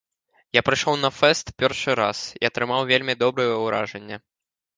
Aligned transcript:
Я 0.57 0.61
прыйшоў 0.69 0.95
на 1.01 1.11
фэст 1.19 1.51
першы 1.63 1.91
раз 2.01 2.23
і 2.41 2.49
атрымаў 2.49 2.81
вельмі 2.93 3.13
добрае 3.23 3.47
ўражанне. 3.67 4.15